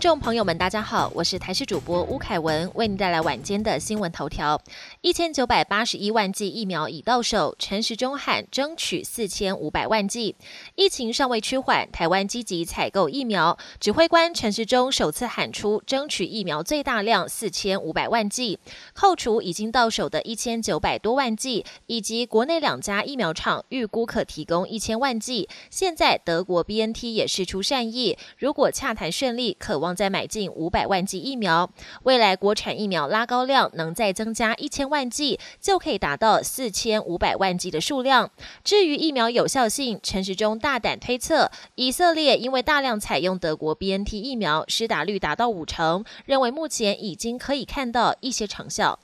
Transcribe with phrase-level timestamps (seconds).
[0.00, 4.58] 听众朋友们，大家好，我是台视主播吴凯文，为您带来晚间的新闻头条。
[5.02, 10.36] 一千九百八十一万剂疫苗已到手，陈时中喊争取四千五百万剂。
[10.74, 13.58] 疫情尚未趋缓，台湾积极采购疫苗。
[13.78, 18.58] 指挥官陈时中首次喊出争取疫苗最大量四千五百万剂，
[18.94, 25.46] 扣除已经到手的一千九百多万剂，以及国内两家疫苗厂预估可提供一千万剂。
[25.68, 31.70] 现在德国 B N T 也释出善意，如果洽谈顺利，渴望再买进五百万剂疫苗。
[32.02, 38.30] 未来国产疫苗拉高量，能再增加一千万剂，就可以达到四千五百万剂的数量。
[38.64, 48.98] 至于疫苗有效性，陈时中大胆推测，以色列因为大量采用德国 B N T 疫苗，施打率达到五成，认为目前已经可以看到一些成效。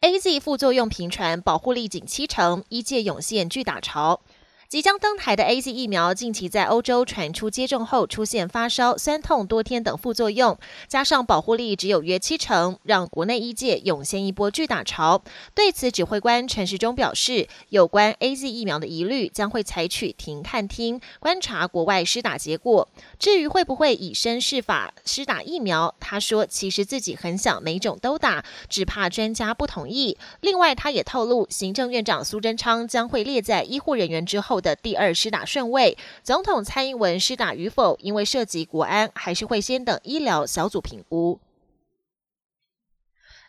[0.00, 4.20] A Z 副作用频传，保护力仅七成，一届涌现巨打潮。
[4.68, 15.22] 即将登台的 A Z 疫苗，近期在欧洲传出接种后出现发烧、酸痛多天等副作用，加上保护力只有约七成，让国内医界涌现一波巨大潮。
[15.54, 22.88] 对此，指挥官陈时中表示，有关 A Z 疫苗的疑虑，将会采取停看听，观察国外施打结果。
[23.20, 30.18] 至于会不会以身试法施打疫苗，他说其实自己很想每种都打，只怕专家不同意。
[30.40, 34.55] 另外，他也透露，行政院长苏贞昌将会列在医护人员之后。
[34.60, 41.38] 的第二施打顺位，总统蔡英文施打与否，因为涉及国安，还是会先等医疗小组评估。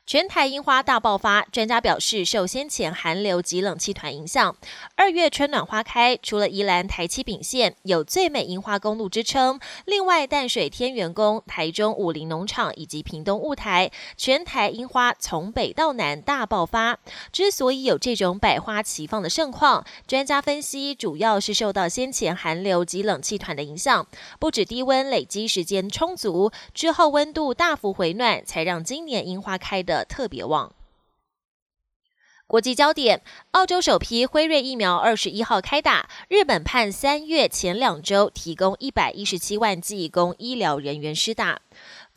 [0.08, 4.56] 全台樱花大爆发，专家表示受先前寒流及冷气团影响，
[4.96, 6.18] 二月春暖花开。
[6.24, 17.00] 除了宜兰台七丙线有最美樱花公路之称，另外淡水天元宫、台中武林农场以及屏东雾台，全台樱花从北到南大爆发。
[17.34, 24.08] 之所以有这种百花齐放的盛况，专家分析主要是受到先前寒流及冷气团的影响，
[24.40, 29.97] 不止低温累积时间充足，之后温度大幅回暖，才让今年樱花开的。
[30.04, 30.74] 特别旺。
[32.46, 41.62] 国际焦点：澳洲首批辉瑞疫苗二十一号开打，日本盼三月前两周提供一百一十七万剂供医疗人员施打。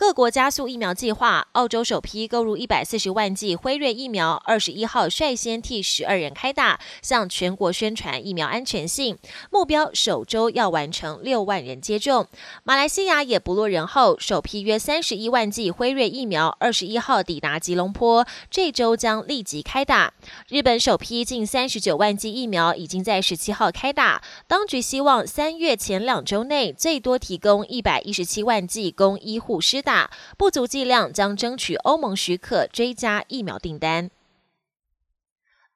[0.01, 9.19] 各国加速疫苗计划，澳洲首批购入一百四十万剂辉瑞疫苗，二十一号率先替十二人开打，向全国宣传疫苗安全性，
[9.51, 12.27] 目标首周要完成六万人接种。
[12.65, 20.15] 马来西亚也不落人后，首批约三十一万剂辉瑞疫苗，二十一号抵达吉隆坡，这周将立即开打。
[20.49, 29.90] 日本首批近三十九万剂疫苗已经在十七号开打，当局希望三月前两周内最多提供一百一十七万剂供医护施打。
[30.37, 34.11] 不足剂量将争取欧盟许可追加疫苗订单。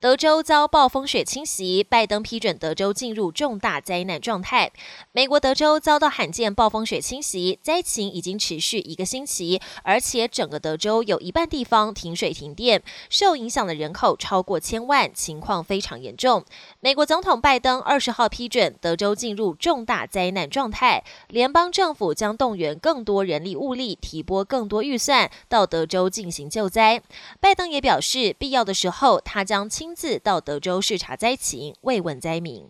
[0.05, 4.71] 德州遭暴风雪侵袭，拜登批准德州进入重大灾难状态。
[5.13, 16.45] 美国德州遭到罕见暴风雪侵袭，灾情已经持续一个星期，而且整个德州有一半地方停水停电，受影响的人口超过千万，情况非常严重。
[16.81, 27.01] 美国总统拜登二十号批准德州进入重大灾难状态，联邦政府将动员更多人力物力，提拨更多预算到德州进行救灾。
[27.41, 30.19] 拜登也表示，必要的时候他将亲次。
[30.19, 32.69] 到德州视察灾情，慰问灾民。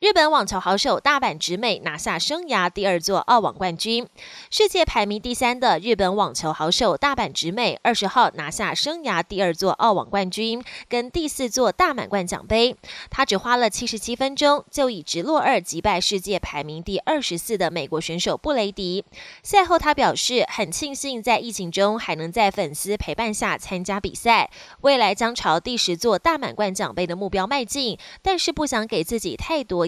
[0.00, 4.06] 日本网球好手大阪直美拿下生涯第二座澳网冠军。
[4.48, 12.76] 世界排名第三的日本网球好手大阪直美二十号拿下生涯第二座澳网冠军，跟第四座大满贯奖杯。
[13.10, 19.04] 他只花了七十七分钟，就以直落二击败世界排名第二十四的美国选手布雷迪。
[19.42, 24.48] 赛后他表示，很庆幸在疫情中还能在粉丝陪伴下参加比赛，
[24.82, 29.87] 未来将朝第十座大满贯奖杯的目标迈进，但是不想给自己太多。